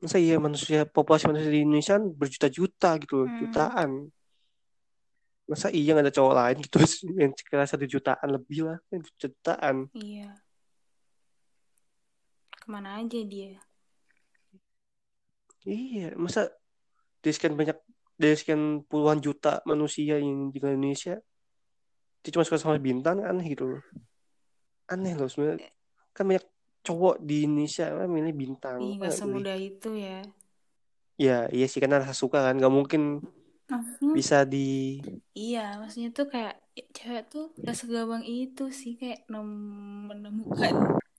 [0.04, 3.28] Masa iya manusia, populasi manusia di Indonesia kan berjuta-juta gitu loh.
[3.32, 3.38] Hmm.
[3.40, 3.90] Jutaan.
[5.44, 6.76] Masa iya nggak ada cowok lain gitu
[7.20, 8.78] yang sekitar satu jutaan lebih lah.
[8.88, 9.76] Kan Jutaan.
[9.92, 10.32] iya
[12.64, 13.60] ke mana aja dia
[15.64, 16.52] Iya, masa
[17.24, 17.76] dari sekian banyak
[18.20, 21.16] dari sekian puluhan juta manusia yang di Indonesia
[22.24, 23.82] dia cuma suka sama bintang aneh gitu loh.
[24.88, 25.68] Aneh loh sebenarnya.
[26.16, 26.44] Kan banyak
[26.84, 28.80] cowok di Indonesia kan milih bintang.
[28.80, 29.12] Gak milih?
[29.12, 30.18] semudah itu ya
[31.14, 32.56] Ya, iya sih karena rasa suka kan.
[32.56, 33.20] Gak mungkin
[33.70, 34.58] maksudnya bisa di
[35.42, 40.74] iya maksudnya tuh kayak ya, cewek tuh gak segampang itu sih kayak nem- menemukan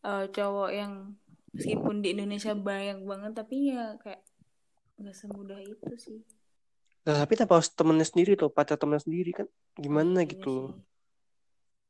[0.08, 0.93] eh, cowok yang
[1.55, 4.21] meskipun di Indonesia banyak banget tapi ya kayak
[5.05, 6.19] gak semudah itu sih
[7.05, 9.47] Nah, tapi tanpa harus temennya sendiri tuh, pacar temennya sendiri kan
[9.84, 10.67] gimana Iya gitu loh.
[10.67, 10.86] sih.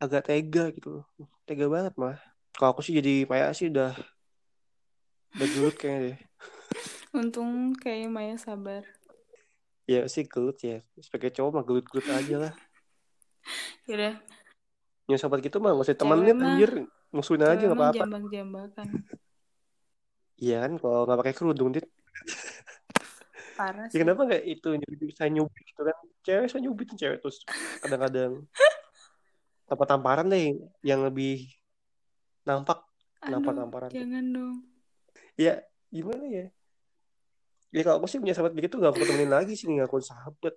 [0.03, 1.05] Agak tega gitu loh.
[1.47, 2.15] Tega banget mah.
[2.55, 3.89] Kalau aku sih jadi kayak sih udah
[5.35, 6.17] udah gelut kayaknya deh.
[7.19, 8.83] untung kayak Maya sabar
[9.85, 10.81] Ya sih gelut ya.
[10.97, 12.53] Sebagai cowok mah gelut-gelut aja lah.
[13.89, 14.17] Yaudah,
[15.05, 16.71] Yang sobat gitu mah gak usah temenin mah- anjir.
[17.13, 17.95] Musuhin aja cewek gak mah apa-apa.
[18.01, 18.87] jambak-jambakan
[20.43, 21.85] Iya kan kalau gak pakai kerudung dit.
[23.55, 24.67] parah Ya sih kenapa gak itu
[25.05, 25.97] bisa nyubit gitu kan.
[26.25, 27.37] Cewek bisa nyubit cewek terus
[27.79, 28.33] kadang-kadang.
[29.69, 31.45] Tanpa tamparan deh yang lebih
[32.43, 32.81] nampak.
[33.21, 33.89] Aduh tamparan?
[33.89, 34.55] jangan dong
[35.33, 36.45] Ya gimana ya?
[37.73, 40.53] Ya kalau aku sih punya sahabat begitu gak aku temenin lagi sih gak aku sahabat.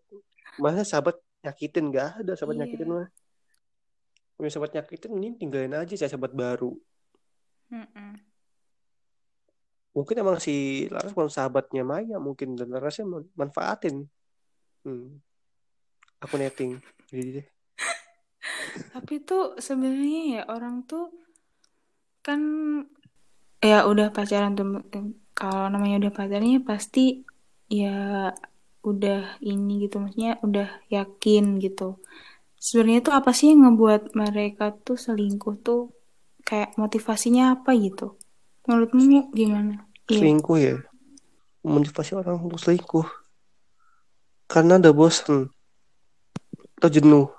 [0.61, 2.61] Masa sahabat nyakitin gak ada sahabat Iya.
[2.66, 3.09] nyakitin mah.
[4.38, 6.75] Punya sahabat nyakitin ini tinggalin aja saya sahabat baru.
[7.68, 8.11] Mm-mm.
[9.97, 14.07] Mungkin emang si Laras bukan sahabatnya Maya mungkin dan Larasnya man- manfaatin.
[14.87, 15.18] Hmm.
[16.23, 16.79] Aku netting.
[17.11, 17.47] Jadi deh.
[18.94, 21.11] Tapi tuh sebenarnya ya orang tuh
[22.23, 22.40] kan
[23.59, 24.66] ya udah pacaran tuh
[25.38, 27.22] kalau namanya udah pacarnya pasti
[27.70, 28.35] ya
[28.83, 32.03] udah ini gitu maksudnya udah yakin gitu.
[32.59, 35.94] Sebenarnya tuh apa sih yang ngebuat mereka tuh selingkuh tuh
[36.42, 38.18] kayak motivasinya apa gitu?
[38.66, 39.87] Menurutmu gimana?
[40.11, 40.18] Iya.
[40.18, 40.77] Selingkuh ya.
[41.62, 43.07] Motivasi orang untuk selingkuh.
[44.51, 45.53] Karena udah bosan.
[46.81, 47.31] Atau jenuh.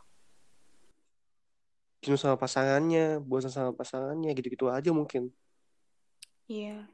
[2.00, 3.20] Jenuh sama pasangannya.
[3.20, 4.32] Bosan sama pasangannya.
[4.38, 5.34] Gitu-gitu aja mungkin.
[6.48, 6.88] Iya.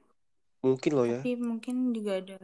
[0.65, 1.21] Mungkin loh ya.
[1.21, 2.35] Tapi mungkin juga ada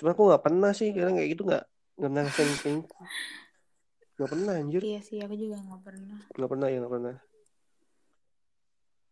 [0.00, 0.96] Cuman aku gak pernah sih.
[0.96, 1.68] Kadang kayak gitu gak.
[2.00, 3.08] Gak pernah ngerasain selingkuh.
[4.16, 4.80] Gak pernah anjir.
[4.80, 6.18] Iya sih aku juga nggak pernah.
[6.32, 7.16] Gak pernah ya gak pernah.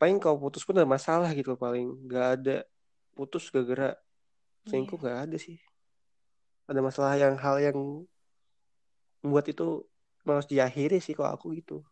[0.00, 1.92] Paling kalau putus pun ada masalah gitu paling.
[2.08, 2.56] Gak ada
[3.12, 3.92] putus gara-gara
[4.64, 5.04] selingkuh Iya.
[5.04, 5.60] gak ada sih.
[6.64, 7.78] Ada masalah yang hal yang
[9.20, 9.84] membuat itu
[10.24, 11.84] harus diakhiri sih kalau aku gitu.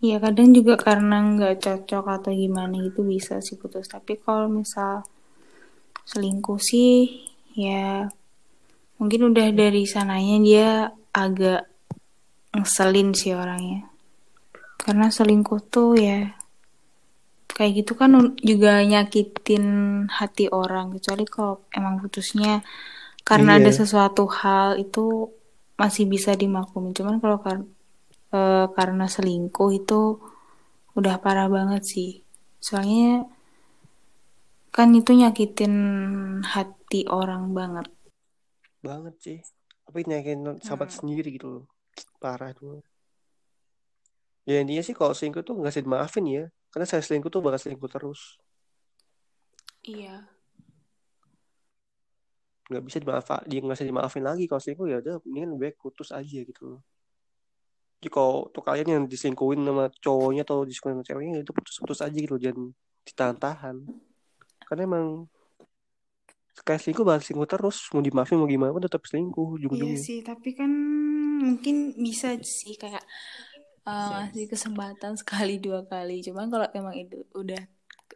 [0.00, 3.84] Iya kadang juga karena nggak cocok atau gimana gitu bisa sih putus.
[3.84, 5.04] Tapi kalau misal
[6.06, 8.08] selingkuh sih ya
[8.96, 10.68] mungkin udah dari sananya dia
[11.10, 11.66] agak
[12.52, 13.86] ngeselin sih orangnya.
[14.80, 16.34] Karena selingkuh tuh ya
[17.50, 19.64] kayak gitu kan juga nyakitin
[20.08, 22.64] hati orang kecuali kalau emang putusnya
[23.20, 23.68] karena Iya.
[23.68, 25.28] ada sesuatu hal itu
[25.76, 26.96] masih bisa dimaklumi.
[26.96, 27.68] Cuman kalau kar-
[28.32, 30.16] eh, karena selingkuh itu
[30.96, 32.10] udah parah banget sih.
[32.60, 33.28] Soalnya
[34.70, 35.74] kan itu nyakitin
[36.42, 37.86] hati orang banget.
[38.80, 39.38] Banget sih.
[39.84, 40.98] tapi nyakitin sahabat Hmm.
[41.02, 41.64] sendiri gitu loh
[42.16, 42.78] parah tuh
[44.46, 47.58] ya intinya sih kalau selingkuh tuh nggak bisa dimaafin ya karena saya selingkuh tuh bakal
[47.58, 48.38] selingkuh terus
[49.82, 50.30] Iya.
[52.70, 56.14] nggak bisa dimaafin dia nggak bisa dimaafin lagi kalau selingkuh ya udah mendingan baik putus
[56.14, 56.80] aja gitu loh
[57.98, 61.98] jadi kalau tuh kalian yang diselingkuhin sama cowoknya atau diselingkuhin sama ceweknya ya itu putus-putus
[61.98, 62.70] aja gitu jangan
[63.02, 63.76] ditahan-tahan
[64.70, 65.06] karena emang
[66.66, 70.16] kayak selingkuh bakal selingkuh terus mau dimaafin mau gimana pun tetap selingkuh Iya ujung-ujungnya sih,
[70.28, 70.70] tapi kan
[71.44, 71.74] mungkin
[72.06, 72.26] bisa
[72.58, 73.02] sih kayak
[73.88, 76.12] eh, ngasih kesempatan sekali dua kali.
[76.26, 77.60] Cuman kalau emang itu udah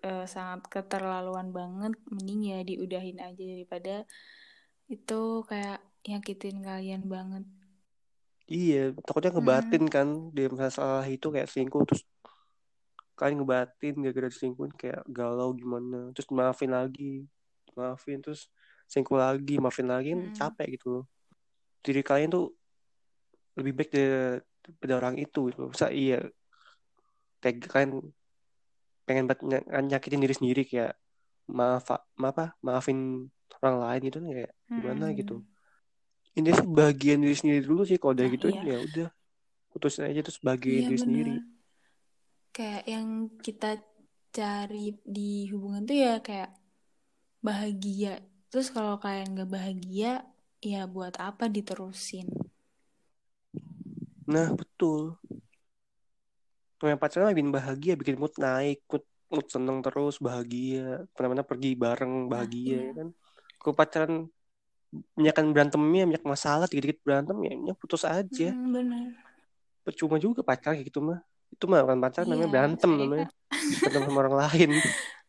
[0.06, 3.90] eh, sangat keterlaluan banget, mending ya diudahin aja daripada
[4.94, 5.14] itu
[5.50, 7.44] kayak nyakitin kalian banget.
[8.54, 9.74] iya takutnya Hmm.
[9.74, 12.02] ngebatin kan dia masalah itu kayak selingkuh terus
[13.14, 17.24] kalian ngebatin gara-gara diselingkuhin kayak galau gimana terus maafin lagi
[17.74, 18.50] maafin terus
[18.90, 20.34] selingkuh lagi maafin lagi kan Mm-mm.
[20.34, 21.04] capek gitu loh
[21.80, 22.46] diri kalian tuh
[23.54, 25.70] lebih baik dari- daripada orang itu gitu.
[25.70, 26.18] Masa iya
[27.38, 28.00] tega kalian
[29.04, 30.96] pengen banget ny- nyakitin diri sendiri kayak
[31.44, 31.84] maaf
[32.16, 33.28] maaf apa maafin
[33.60, 35.18] orang lain gitu kan kayak gimana Mm-mm.
[35.20, 35.36] gitu
[36.34, 38.64] ini sih bagian diri sendiri dulu sih kalau udah Nah, gitu iya.
[38.64, 39.08] ya udah
[39.70, 41.53] putusin aja terus bagian Iya diri sendiri benar.
[42.54, 43.06] Kayak yang
[43.46, 43.70] kita
[44.36, 46.50] cari di hubungan tuh ya kayak
[47.46, 48.14] bahagia.
[48.50, 50.12] Terus kalau kalian gak bahagia,
[50.70, 52.26] ya buat apa diterusin?
[54.24, 55.20] nah betul
[56.84, 61.70] yang pacaran bikin bahagia bikin mood naik mood, mood seneng terus bahagia ke mana-mana pergi
[61.84, 62.88] bareng Nah, bahagia iya.
[62.88, 63.08] ya kan
[63.60, 64.12] kalau pacaran
[65.16, 69.08] banyakan berantemnya banyak masalah dikit-dikit berantem ya, putus aja Mm, benar.
[69.84, 71.20] percuma juga pacaran kayak gitu mah
[71.54, 73.26] itu mah bukan pacaran namanya Iya, berantem soalnya namanya.
[73.30, 73.30] Kan,
[73.78, 74.70] berantem sama orang lain.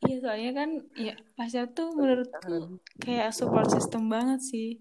[0.06, 4.78] Iya soalnya kan, ya pacar tuh menurutku kayak support system banget sih,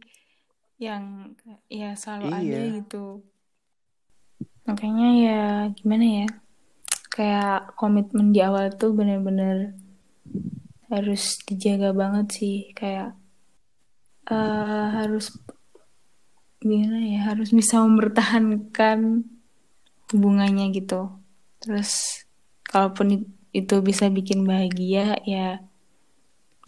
[0.77, 1.33] yang
[1.71, 3.25] ya selalu ada iya gitu.
[4.69, 6.29] Makanya ya gimana ya,
[7.09, 9.73] kayak komitmen di awal tuh bener-bener
[10.93, 13.17] harus dijaga banget sih, kayak
[14.29, 15.41] eh, harus
[16.61, 19.25] gimana ya, harus bisa mempertahankan
[20.13, 21.24] hubungannya gitu.
[21.65, 22.21] Terus
[22.69, 23.25] kalaupun
[23.57, 25.65] itu bisa bikin bahagia ya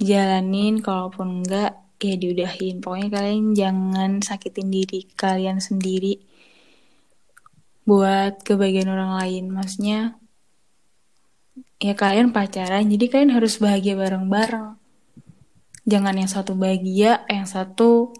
[0.00, 2.80] jalanin, kalaupun enggak ya diudahin.
[2.80, 6.24] Pokoknya kalian jangan sakitin diri kalian sendiri
[7.84, 9.44] buat kebahagiaan orang lain.
[9.52, 10.16] Maksudnya
[11.76, 14.80] ya kalian pacaran, jadi kalian harus bahagia bareng-bareng.
[15.84, 18.16] Jangan yang satu bahagia, yang satu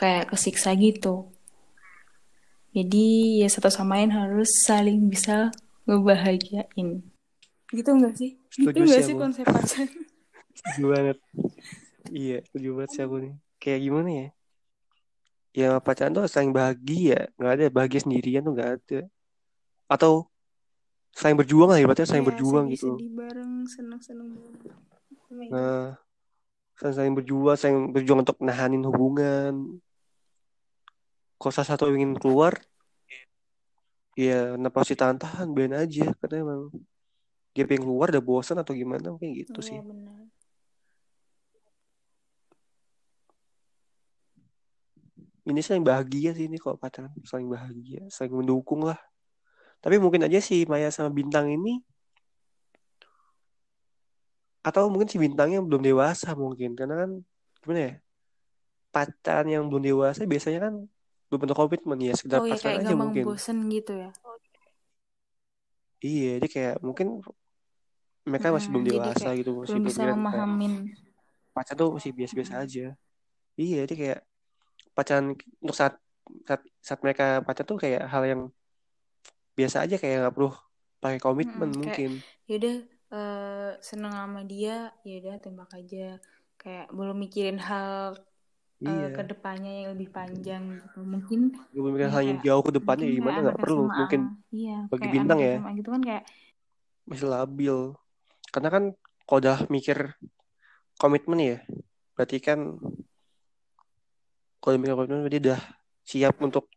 [0.00, 1.28] kayak kesiksa gitu.
[2.76, 5.48] Jadi ya satu sama lain harus saling bisa
[5.86, 6.88] ngebahagiain.
[7.72, 8.30] Gitu enggak sih?
[8.52, 9.88] Gitu setuju enggak sih konsep pacaran?
[10.56, 11.18] setuju banget
[12.10, 14.28] iya setuju banget sih aku nih kayak gimana ya
[15.56, 19.00] ya pacaran tuh saling bahagia nggak ada bahagia sendirian tuh nggak ada
[19.88, 20.28] atau
[21.16, 24.76] saling berjuang lah ibaratnya saling Iya, berjuang gitu sedih-sedih bareng, seneng-seneng bareng.
[25.28, 25.52] Sama itu.
[25.52, 25.86] nah
[26.76, 29.80] saling, saling berjuang saling berjuang untuk nahanin hubungan
[31.40, 32.56] kalau salah satu ingin keluar
[34.16, 35.46] ya kenapa harus ditahan-tahan?
[35.52, 36.60] Biarin aja karena emang
[37.52, 39.12] dia pengen keluar udah bosan atau gimana?
[39.12, 39.76] Mungkin gitu sih.
[39.76, 40.26] Iya benar.
[45.46, 48.98] ini saling bahagia sih ini kalau pacaran saling bahagia saling mendukung lah.
[49.78, 51.78] Tapi mungkin aja si Maya sama Bintang ini
[54.66, 56.74] atau mungkin si Bintangnya belum dewasa mungkin.
[56.74, 57.10] Karena kan
[57.62, 57.92] gimana ya
[58.90, 60.74] pacaran yang belum dewasa biasanya kan
[61.36, 64.10] belum bentuk komitmen ya sekedar Oh ya pacaran aja mungkin bosen gitu ya.
[66.06, 67.06] iya jadi kayak mungkin
[68.26, 70.72] mereka masih belum jadi dewasa gitu masih belum bisa memahamin.
[71.54, 72.84] pacaran tuh masih biasa-biasa aja
[73.60, 74.18] iya jadi kayak
[74.96, 75.26] pacaran
[75.62, 75.94] untuk saat
[76.48, 78.42] saat, saat mereka pacaran tuh kayak hal yang
[79.56, 80.50] biasa aja kayak nggak perlu
[81.02, 82.10] pakai komitmen kayak mungkin
[82.48, 82.74] yaudah
[83.16, 86.18] eh, seneng sama dia, yaudah tembak aja.
[86.60, 88.18] Kayak belum mikirin hal
[88.82, 90.98] eh, iya ke depannya yang lebih panjang gitu.
[91.00, 91.40] Mungkin
[91.72, 94.20] ya hal yang jauh ke depannya mungkin ya gimana nggak perlu SMA, mungkin
[94.52, 95.54] iya bagi bintang ya.
[95.56, 96.24] SMA gitu kan kayak
[97.08, 97.76] masih labil.
[98.52, 98.84] Karena kan
[99.24, 99.98] kalau udah mikir
[100.96, 101.58] komitmen ya
[102.16, 102.80] berarti kan
[104.60, 105.60] kalau udah mikir komitmen berarti udah
[106.06, 106.68] siap untuk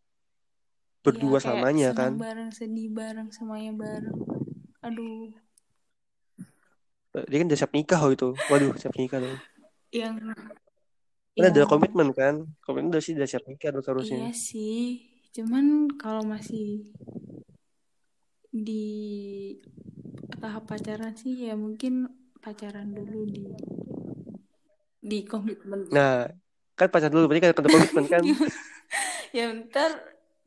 [1.00, 2.12] berdua kayak samanya kan?
[2.20, 4.16] bareng, sedih bareng, semuanya bareng.
[4.84, 5.32] Aduh,
[7.28, 8.30] dia kan udah siap nikah oh itu.
[8.52, 9.38] Waduh siap nikah dong.
[9.90, 10.36] Yang
[11.40, 12.36] kan ada yang komitmen kan?
[12.60, 14.84] Komitmen udah sih udah siap nikah dong iya seharusnya sih.
[15.32, 16.92] Cuman kalau masih
[18.52, 18.86] di
[20.42, 22.12] tahap pacaran sih ya mungkin
[22.44, 23.46] pacaran dulu di
[25.00, 25.88] di komitmen.
[25.96, 26.28] nah
[26.76, 28.24] kan pacaran dulu berarti kan ada komitmen kan?
[29.30, 29.94] Ya ntar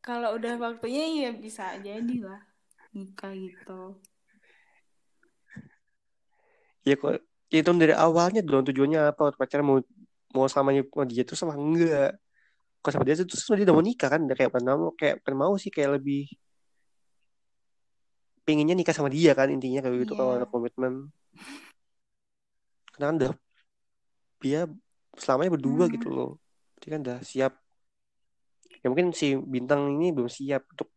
[0.02, 2.42] kalau udah waktunya ya bisa jadi lah
[2.90, 4.02] nikah gitu.
[6.82, 9.78] Ya kok ya itu dari awalnya dong tujuannya apa pacaran mau
[10.32, 12.16] mau sama sama dia tuh sama enggak
[12.82, 15.16] kok sama dia tuh terus dia udah mau nikah kan udah kayak pernah mau kayak
[15.22, 16.26] pernah mau sih kayak lebih
[18.42, 20.18] pinginnya nikah sama dia kan intinya kayak gitu Iya.
[20.18, 20.92] kalau ada komitmen
[22.92, 23.32] karena kan udah
[24.42, 24.60] dia
[25.14, 25.94] selamanya berdua Hmm.
[25.94, 26.30] gitu loh
[26.82, 27.52] dia kan udah siap
[28.82, 30.90] ya mungkin si bintang ini belum siap untuk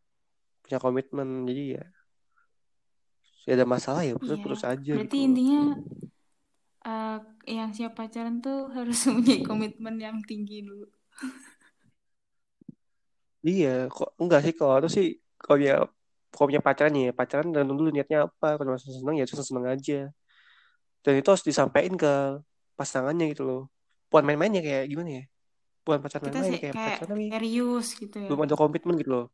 [0.65, 1.83] punya komitmen jadi ya
[3.45, 4.41] ya ada masalah ya Iya.
[4.41, 5.61] putus aja berarti gitu intinya
[6.89, 7.17] eh,
[7.57, 10.85] yang siap pacaran tuh harus mempunyai komitmen yang tinggi dulu.
[13.47, 15.05] Iya kok enggak sih kalau itu sih
[15.41, 15.73] kalau dia
[16.33, 19.65] kalau punya pacaran ya pacaran tergantung dulu niatnya apa kalau masih seneng ya seneng seneng
[19.73, 19.93] aja.
[21.03, 22.11] Dan itu harus disampaikan ke
[22.77, 23.61] pasangannya gitu loh.
[24.09, 25.23] Bukan main-mainnya kayak gimana ya?
[25.85, 28.27] Bukan pacaran main-main kayak kayak pacaran serius gitu ya.
[28.29, 29.25] Belum ada komitmen gitu loh.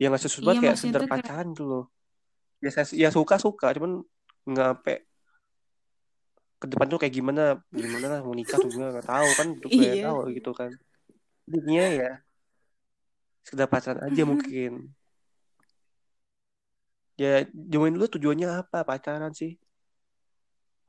[0.00, 1.84] Yang nggak sesuai iya kayak sekedar kayak pacaran gitu loh.
[2.62, 3.90] Ya saya ya suka suka cuman
[4.50, 4.96] nggak sampai
[6.62, 7.58] ke depan tuh kayak gimana?
[7.74, 10.06] Gimana lah mau nikah tuh gue nggak tahu kan tuh gue iya.
[10.06, 10.70] tahu gitu kan.
[11.50, 12.10] Jadinya ya
[13.42, 14.94] sekedar pacaran aja mungkin.
[17.18, 18.86] Ya jauhin dulu tujuannya apa?
[18.86, 19.58] Pacaran sih.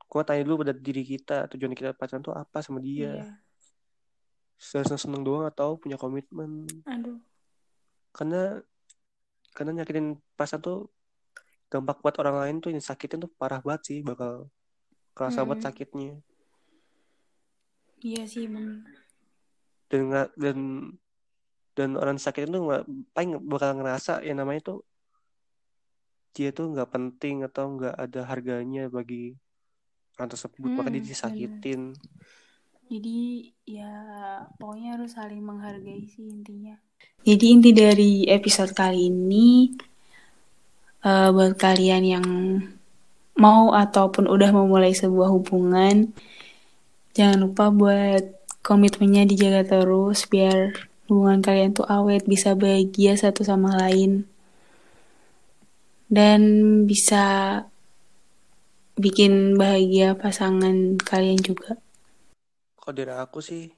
[0.06, 3.10] Gua tanya dulu pada diri kita tujuan kita pacaran tuh apa sama dia?
[3.10, 3.26] Iya.
[4.54, 6.70] Seneng seneng doang atau punya komitmen?
[6.86, 7.18] Aduh.
[8.14, 8.62] Karena
[9.50, 10.78] karena nyakitin pasangan tuh
[11.70, 14.46] dampak buat orang lain tuh yang sakitin tuh parah banget sih bakal
[15.16, 15.48] kerasa Mm-mm.
[15.48, 16.10] banget sakitnya.
[18.06, 18.78] Iya sih bener.
[19.90, 20.58] Dan nggak dan
[21.76, 22.82] dan orang sakit itu nggak
[23.14, 24.78] paling bakal ngerasa yang namanya tuh
[26.36, 29.22] dia tuh nggak penting atau nggak ada harganya bagi
[30.16, 30.70] orang tersebut.
[30.78, 31.80] Maka dia Mm, disakitin.
[32.84, 33.92] Jadi ya
[34.60, 36.76] pokoknya harus saling menghargai sih intinya.
[37.28, 39.48] Jadi inti dari episode kali ini
[41.08, 42.26] eh, buat kalian yang
[43.44, 46.16] mau ataupun udah memulai sebuah hubungan,
[47.12, 48.24] jangan lupa buat
[48.64, 50.72] komitmennya dijaga terus biar
[51.12, 54.24] hubungan kalian tuh awet, bisa bahagia satu sama lain.
[56.08, 56.40] Dan
[56.88, 57.24] bisa
[58.96, 61.76] bikin bahagia pasangan kalian juga.
[62.78, 63.72] kalau dari aku sih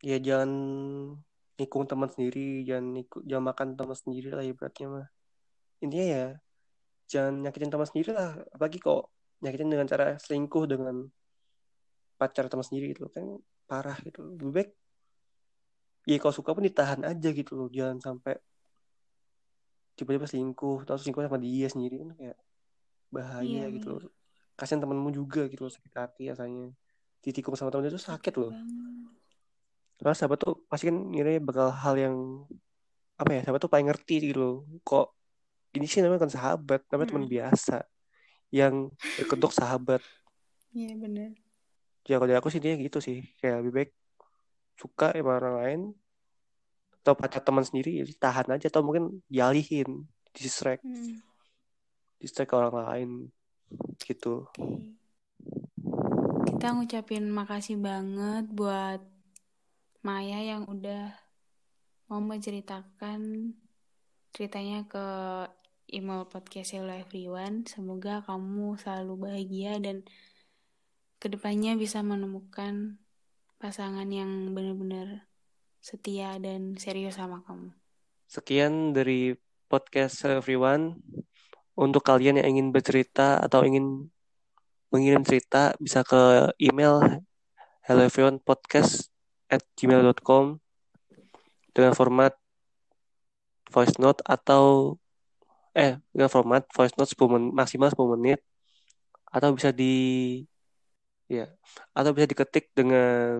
[0.00, 0.50] ya jangan
[1.58, 5.08] nikung teman sendiri jangan nikung jangan makan teman sendiri lah ibaratnya mah
[5.82, 6.26] intinya ya
[7.10, 8.38] jangan nyakitin teman sendiri lah.
[8.54, 9.10] Apalagi kok
[9.42, 11.10] nyakitin dengan cara selingkuh dengan
[12.14, 14.22] pacar teman sendiri gitu kan parah gitu.
[14.38, 14.70] Lebih baik
[16.06, 17.68] ya kalau suka pun ditahan aja gitu loh.
[17.68, 18.38] Jangan sampai
[19.98, 22.38] tiba-tiba selingkuh atau selingkuh sama dia sendiri kan kayak
[23.10, 24.06] bahaya Iya, gitu bener.
[24.06, 24.12] loh.
[24.54, 26.70] Kasihan temenmu juga gitu loh sakit hati rasanya.
[27.20, 28.54] Ditikung sama temen itu sakit loh.
[30.00, 32.16] Karena sahabat tuh pasti kan ngira bakal hal yang
[33.20, 34.56] apa ya sahabat tuh paling ngerti gitu loh.
[34.80, 35.19] Kok
[35.70, 37.34] ini sih namanya kan sahabat namanya teman Mm-mm.
[37.36, 37.76] biasa
[38.50, 38.74] yang
[39.16, 40.02] berkedok sahabat
[40.70, 41.30] Iya bener.
[42.06, 43.90] ya kalau dari aku sih dia gitu sih kayak lebih baik
[44.74, 45.80] suka sama orang lain
[47.00, 50.04] atau pacar teman sendiri ya tahan aja atau mungkin dialihin
[50.34, 51.20] distract Mm.
[52.18, 53.10] distract ke orang lain
[54.02, 54.96] gitu Oke.
[56.50, 59.00] Kita ngucapin makasih banget buat
[60.00, 61.12] Maya yang udah
[62.08, 63.52] mau menceritakan
[64.32, 65.06] ceritanya ke
[65.90, 67.66] email podcast Hello Everyone.
[67.66, 70.06] Semoga kamu selalu bahagia dan
[71.20, 72.96] ke depannya bisa menemukan
[73.60, 75.28] pasangan yang benar-benar
[75.84, 77.76] setia dan serius sama kamu.
[78.30, 79.34] sekian dari
[79.66, 81.02] podcast everyone
[81.74, 84.06] untuk kalian yang ingin bercerita atau ingin
[84.94, 87.02] mengirim cerita bisa ke email
[87.82, 89.10] hello everyone podcast
[89.50, 90.06] at dengan
[91.90, 92.38] format
[93.74, 94.94] voice note atau
[95.76, 98.40] eh dengan format voice note 10 men- maksimal 10 menit.
[99.30, 99.94] Atau bisa di
[101.30, 101.46] ya
[101.94, 103.38] atau bisa diketik dengan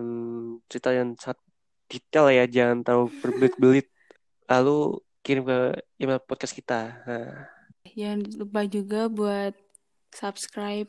[0.71, 1.43] cerita yang sangat
[1.91, 3.87] detail ya jangan terlalu berbelit-belit.
[4.47, 5.59] Lalu kirim ke
[6.01, 6.81] email podcast kita.
[7.07, 7.47] Nah,
[7.91, 9.53] Jangan lupa juga buat
[10.15, 10.87] subscribe,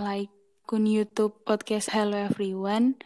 [0.00, 0.32] like
[0.68, 3.00] akun YouTube podcast Hello Everyone.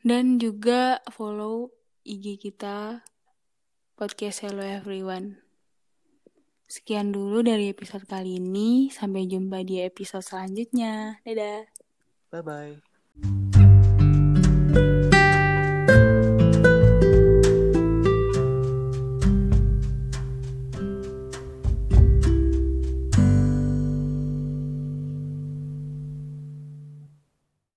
[0.00, 1.72] Dan juga follow
[2.08, 3.04] IG kita
[4.00, 5.43] podcast Hello Everyone.
[6.74, 8.90] Sekian dulu dari episode kali ini.
[8.90, 11.22] Sampai jumpa di episode selanjutnya.
[11.22, 11.70] Dadah.
[12.34, 12.93] bye bye